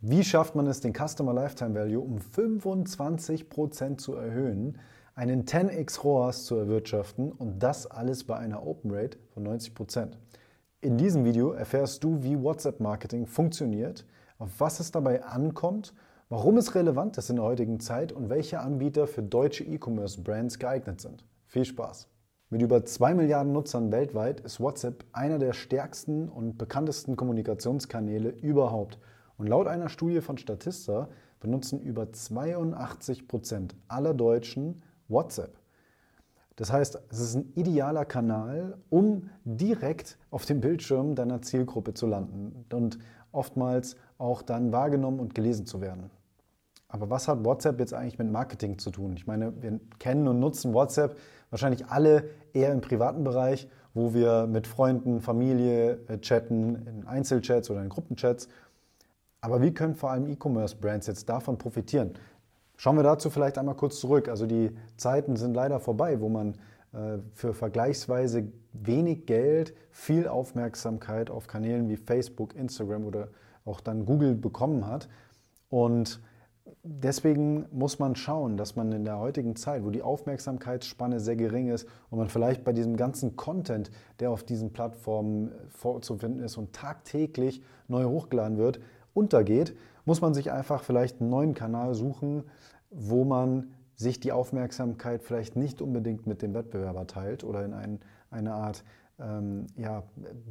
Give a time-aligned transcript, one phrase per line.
[0.00, 4.78] Wie schafft man es, den Customer Lifetime Value um 25% zu erhöhen,
[5.14, 10.12] einen 10x ROAS zu erwirtschaften und das alles bei einer Open Rate von 90%?
[10.80, 14.04] In diesem Video erfährst du, wie WhatsApp-Marketing funktioniert,
[14.38, 15.94] auf was es dabei ankommt,
[16.28, 21.00] warum es relevant ist in der heutigen Zeit und welche Anbieter für deutsche E-Commerce-Brands geeignet
[21.00, 21.24] sind.
[21.46, 22.08] Viel Spaß!
[22.50, 28.98] Mit über 2 Milliarden Nutzern weltweit ist WhatsApp einer der stärksten und bekanntesten Kommunikationskanäle überhaupt–
[29.44, 31.08] und laut einer Studie von Statista
[31.38, 35.58] benutzen über 82 Prozent aller Deutschen WhatsApp.
[36.56, 42.06] Das heißt, es ist ein idealer Kanal, um direkt auf dem Bildschirm deiner Zielgruppe zu
[42.06, 42.98] landen und
[43.32, 46.08] oftmals auch dann wahrgenommen und gelesen zu werden.
[46.88, 49.14] Aber was hat WhatsApp jetzt eigentlich mit Marketing zu tun?
[49.18, 51.18] Ich meine, wir kennen und nutzen WhatsApp
[51.50, 57.70] wahrscheinlich alle eher im privaten Bereich, wo wir mit Freunden, Familie äh, chatten, in Einzelchats
[57.70, 58.48] oder in Gruppenchats
[59.44, 62.14] aber wie können vor allem E-Commerce-Brands jetzt davon profitieren?
[62.78, 64.30] Schauen wir dazu vielleicht einmal kurz zurück.
[64.30, 66.54] Also die Zeiten sind leider vorbei, wo man
[66.94, 73.28] äh, für vergleichsweise wenig Geld viel Aufmerksamkeit auf Kanälen wie Facebook, Instagram oder
[73.66, 75.10] auch dann Google bekommen hat.
[75.68, 76.22] Und
[76.82, 81.68] deswegen muss man schauen, dass man in der heutigen Zeit, wo die Aufmerksamkeitsspanne sehr gering
[81.68, 83.90] ist und man vielleicht bei diesem ganzen Content,
[84.20, 88.80] der auf diesen Plattformen vorzufinden ist und tagtäglich neu hochgeladen wird,
[89.14, 92.44] untergeht, muss man sich einfach vielleicht einen neuen Kanal suchen,
[92.90, 98.00] wo man sich die Aufmerksamkeit vielleicht nicht unbedingt mit dem Wettbewerber teilt oder in ein,
[98.30, 98.84] eine Art
[99.20, 100.02] ähm, ja,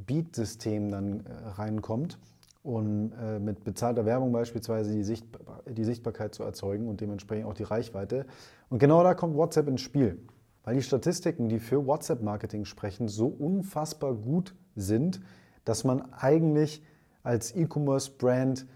[0.06, 2.18] Beat-System dann äh, reinkommt
[2.64, 7.54] und äh, mit bezahlter Werbung beispielsweise die, Sichtbar die Sichtbarkeit zu erzeugen und dementsprechend auch
[7.54, 8.26] die Reichweite.
[8.70, 10.20] Und genau da kommt WhatsApp ins Spiel,
[10.64, 15.20] weil die Statistiken, die für WhatsApp-Marketing sprechen, so unfassbar gut sind,
[15.66, 16.82] dass man eigentlich
[17.24, 18.68] als E-Commerce-Brand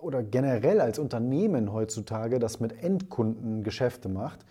[0.00, 4.44] oder generell als Unternehmen heutzutage, das mit Endkunden Geschäfte macht,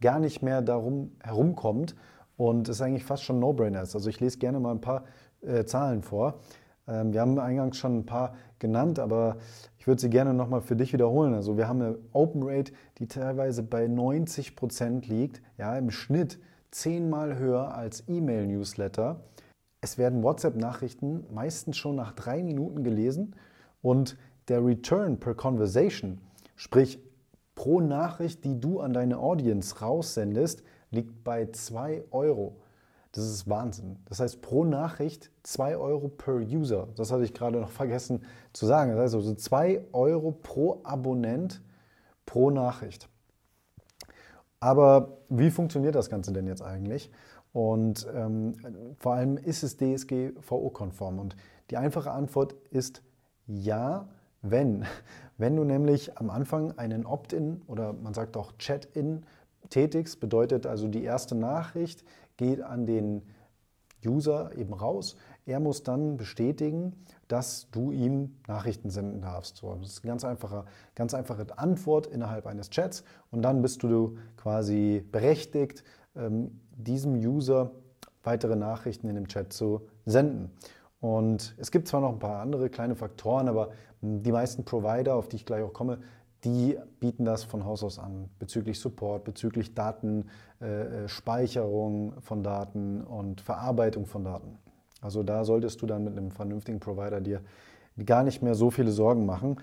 [0.00, 1.96] gar nicht mehr darum herumkommt
[2.36, 3.94] und es eigentlich fast schon No-Brainer ist.
[3.94, 5.04] Also ich lese gerne mal ein paar
[5.42, 6.40] äh, Zahlen vor.
[6.86, 9.36] Ähm, wir haben eingangs schon ein paar genannt, aber
[9.78, 11.34] ich würde sie gerne nochmal für dich wiederholen.
[11.34, 16.38] Also wir haben eine Open Rate, die teilweise bei 90 Prozent liegt, ja, im Schnitt
[16.70, 19.20] zehnmal höher als E-Mail-Newsletter.
[19.80, 23.34] Es werden WhatsApp-Nachrichten meistens schon nach drei Minuten gelesen
[23.82, 24.18] und
[24.48, 26.20] der Return per Conversation,
[26.56, 27.00] sprich
[27.54, 32.56] pro Nachricht, die du an deine Audience raussendest, liegt bei 2 Euro.
[33.12, 33.98] Das ist Wahnsinn.
[34.08, 36.88] Das heißt, pro Nachricht 2 Euro per User.
[36.94, 38.92] Das hatte ich gerade noch vergessen zu sagen.
[38.92, 41.62] Das heißt also 2 Euro pro Abonnent
[42.24, 43.08] pro Nachricht.
[44.60, 47.10] Aber wie funktioniert das Ganze denn jetzt eigentlich?
[47.52, 48.54] Und ähm,
[48.98, 51.18] vor allem ist es DSGVO-konform.
[51.18, 51.36] Und
[51.70, 53.02] die einfache Antwort ist
[53.46, 54.08] ja,
[54.42, 54.84] wenn.
[55.36, 59.24] Wenn du nämlich am Anfang einen Opt-in oder man sagt auch Chat-in
[59.70, 62.04] tätigst, bedeutet also die erste Nachricht
[62.36, 63.22] geht an den
[64.04, 65.16] User eben raus.
[65.46, 69.56] Er muss dann bestätigen, dass du ihm Nachrichten senden darfst.
[69.56, 73.82] So, das ist eine ganz einfache, ganz einfache Antwort innerhalb eines Chats und dann bist
[73.82, 75.84] du quasi berechtigt,
[76.14, 77.70] diesem User
[78.22, 80.50] weitere Nachrichten in dem Chat zu senden.
[81.00, 83.70] Und es gibt zwar noch ein paar andere kleine Faktoren, aber
[84.02, 86.00] die meisten Provider, auf die ich gleich auch komme,
[86.44, 93.40] die bieten das von Haus aus an bezüglich Support, bezüglich Datenspeicherung äh, von Daten und
[93.42, 94.56] Verarbeitung von Daten.
[95.02, 97.42] Also da solltest du dann mit einem vernünftigen Provider dir
[98.06, 99.56] gar nicht mehr so viele Sorgen machen.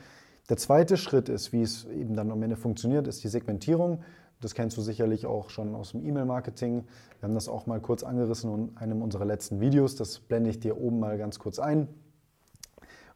[0.49, 4.03] Der zweite Schritt ist, wie es eben dann am Ende funktioniert, ist die Segmentierung.
[4.39, 6.83] Das kennst du sicherlich auch schon aus dem E-Mail-Marketing.
[7.19, 9.95] Wir haben das auch mal kurz angerissen in einem unserer letzten Videos.
[9.95, 11.87] Das blende ich dir oben mal ganz kurz ein,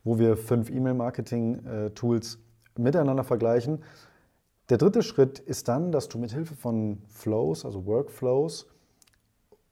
[0.03, 2.39] wo wir fünf E-Mail-Marketing-Tools
[2.77, 3.83] miteinander vergleichen.
[4.69, 8.67] Der dritte Schritt ist dann, dass du mit Hilfe von Flows, also Workflows,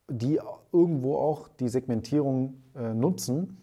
[0.10, 0.40] die
[0.72, 3.58] irgendwo auch die Segmentierung äh, nutzen,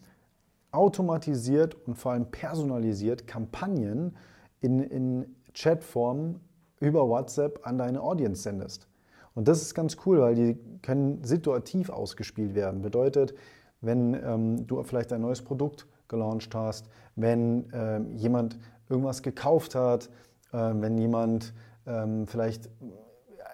[0.71, 4.15] automatisiert und vor allem personalisiert Kampagnen
[4.59, 6.41] in, in Chatform
[6.79, 8.87] über WhatsApp an deine Audience sendest.
[9.35, 12.81] Und das ist ganz cool, weil die können situativ ausgespielt werden.
[12.81, 13.35] Bedeutet,
[13.81, 18.57] wenn ähm, du vielleicht ein neues Produkt gelauncht hast, wenn ähm, jemand
[18.89, 20.09] irgendwas gekauft hat,
[20.51, 21.53] äh, wenn jemand
[21.85, 22.69] ähm, vielleicht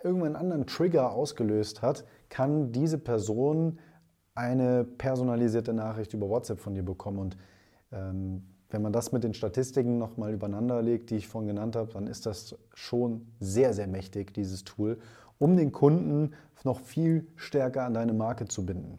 [0.04, 3.80] irgendeinen anderen Trigger ausgelöst hat, kann diese Person
[4.36, 7.20] eine personalisierte Nachricht über WhatsApp von dir bekommen.
[7.20, 7.38] Und
[7.92, 8.44] ähm,
[8.74, 12.08] wenn man das mit den Statistiken nochmal übereinander legt, die ich vorhin genannt habe, dann
[12.08, 14.98] ist das schon sehr, sehr mächtig, dieses Tool,
[15.40, 16.34] um den Kunden
[16.64, 18.98] noch viel stärker an deine Marke zu binden.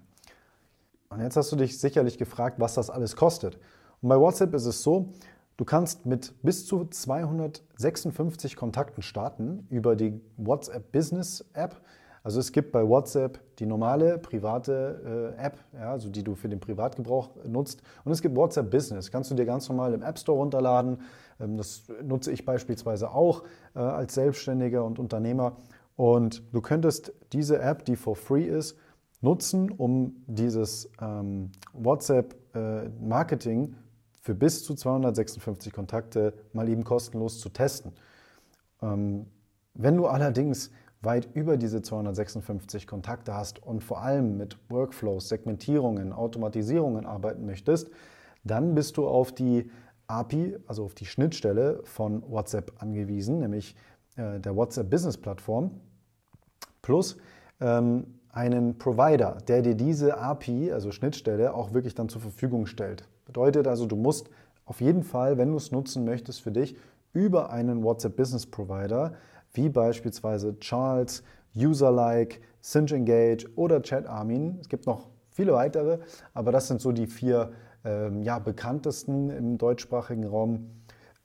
[1.08, 3.58] Und jetzt hast du dich sicherlich gefragt, was das alles kostet.
[4.00, 5.10] Und bei WhatsApp ist es so,
[5.56, 11.80] Du kannst mit bis zu 256 Kontakten starten über die WhatsApp Business App.
[12.24, 16.48] Also es gibt bei WhatsApp die normale private äh, App, ja, also die du für
[16.48, 17.82] den Privatgebrauch nutzt.
[18.02, 19.10] Und es gibt WhatsApp Business.
[19.12, 21.02] Kannst du dir ganz normal im App Store runterladen.
[21.38, 23.44] Ähm, das nutze ich beispielsweise auch
[23.74, 25.56] äh, als Selbstständiger und Unternehmer.
[25.96, 28.78] Und du könntest diese App, die for free ist,
[29.20, 33.74] nutzen, um dieses ähm, WhatsApp-Marketing äh,
[34.22, 37.92] für bis zu 256 Kontakte mal eben kostenlos zu testen.
[38.80, 39.26] Ähm,
[39.74, 40.70] wenn du allerdings
[41.04, 47.90] weit über diese 256 Kontakte hast und vor allem mit Workflows, Segmentierungen, Automatisierungen arbeiten möchtest,
[48.44, 49.70] dann bist du auf die
[50.06, 53.74] API, also auf die Schnittstelle von WhatsApp angewiesen, nämlich
[54.16, 55.80] äh, der WhatsApp Business Plattform,
[56.82, 57.16] plus
[57.60, 63.08] ähm, einen Provider, der dir diese API, also Schnittstelle, auch wirklich dann zur Verfügung stellt.
[63.24, 64.28] Bedeutet also, du musst
[64.66, 66.76] auf jeden Fall, wenn du es nutzen möchtest für dich,
[67.12, 69.14] über einen WhatsApp Business Provider,
[69.54, 71.22] wie beispielsweise Charles,
[71.56, 74.58] Userlike, Sync Engage oder ChatArmin.
[74.60, 75.98] Es gibt noch viele weitere,
[76.32, 77.52] aber das sind so die vier
[77.84, 80.70] ähm, ja, bekanntesten im deutschsprachigen Raum.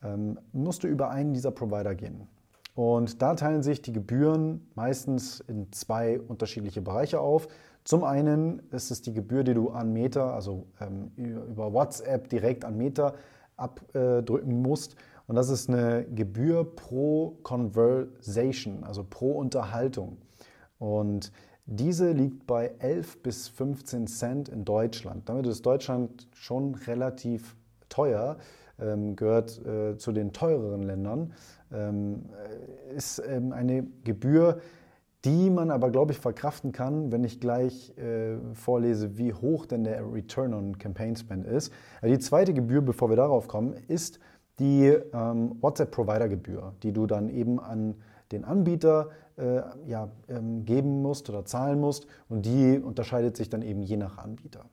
[0.03, 2.27] Ähm, musst du über einen dieser Provider gehen.
[2.75, 7.47] Und da teilen sich die Gebühren meistens in zwei unterschiedliche Bereiche auf.
[7.83, 12.63] Zum einen ist es die Gebühr, die du an Meta, also ähm, über WhatsApp direkt
[12.63, 13.15] an Meta
[13.57, 14.95] abdrücken musst.
[15.29, 20.17] Und das ist eine Gebühr pro Conversation, also pro Unterhaltung.
[20.79, 21.31] Und
[21.67, 25.29] diese liegt bei 11 bis 15 Cent in Deutschland.
[25.29, 27.55] Damit ist Deutschland schon relativ
[27.89, 28.37] teuer,
[28.79, 31.33] ähm, gehört äh, zu den teureren Ländern.
[31.71, 32.23] Ähm,
[32.89, 34.61] äh, ist ähm, eine Gebühr,
[35.25, 39.83] die man aber, glaube ich, verkraften kann, wenn ich gleich äh, vorlese, wie hoch denn
[39.83, 41.71] der Return on Campaign Spend ist.
[42.01, 44.19] Die zweite Gebühr, bevor wir darauf kommen, ist
[44.59, 47.95] die ähm, WhatsApp-Provider-Gebühr, die du dann eben an
[48.31, 53.61] den Anbieter äh, ja, ähm, geben musst oder zahlen musst und die unterscheidet sich dann
[53.61, 54.65] eben je nach Anbieter.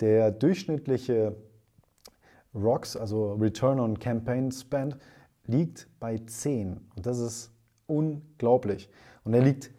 [0.00, 1.34] Der durchschnittliche
[2.54, 4.96] ROX, also Return on Campaign Spend,
[5.46, 7.50] liegt bei 10 und das ist
[7.86, 8.88] unglaublich.
[9.24, 9.70] Und er liegt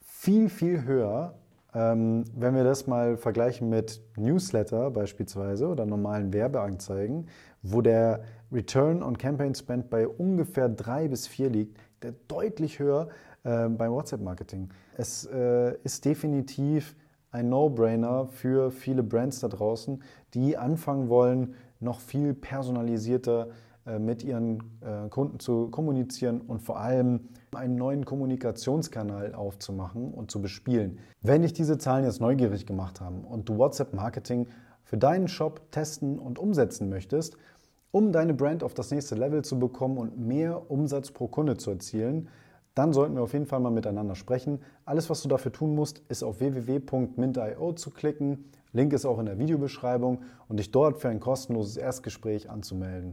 [0.00, 1.34] viel, viel höher,
[1.74, 7.28] ähm, wenn wir das mal vergleichen mit Newsletter beispielsweise oder normalen Werbeanzeigen,
[7.62, 8.22] wo der
[8.52, 13.08] Return on Campaign Spend bei ungefähr 3 bis 4 liegt, der deutlich höher
[13.42, 14.70] äh, beim WhatsApp-Marketing.
[14.96, 16.94] Es äh, ist definitiv
[17.32, 20.02] ein No-Brainer für viele Brands da draußen,
[20.34, 23.48] die anfangen wollen, noch viel personalisierter
[23.98, 30.40] mit ihren äh, Kunden zu kommunizieren und vor allem einen neuen Kommunikationskanal aufzumachen und zu
[30.40, 30.98] bespielen.
[31.22, 34.48] Wenn dich diese Zahlen jetzt neugierig gemacht haben und du WhatsApp-Marketing
[34.82, 37.36] für deinen Shop testen und umsetzen möchtest,
[37.90, 41.70] um deine Brand auf das nächste Level zu bekommen und mehr Umsatz pro Kunde zu
[41.70, 42.28] erzielen,
[42.74, 44.60] dann sollten wir auf jeden Fall mal miteinander sprechen.
[44.84, 48.50] Alles, was du dafür tun musst, ist auf www.mint.io zu klicken.
[48.72, 53.12] Link ist auch in der Videobeschreibung und dich dort für ein kostenloses Erstgespräch anzumelden.